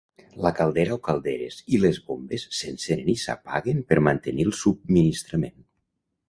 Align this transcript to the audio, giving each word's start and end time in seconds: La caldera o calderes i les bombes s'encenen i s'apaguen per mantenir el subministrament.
La 0.43 0.51
caldera 0.59 0.93
o 0.95 1.01
calderes 1.07 1.57
i 1.77 1.81
les 1.83 1.99
bombes 2.07 2.45
s'encenen 2.61 3.13
i 3.13 3.15
s'apaguen 3.25 3.85
per 3.93 3.99
mantenir 4.09 4.49
el 4.51 4.55
subministrament. 4.63 5.63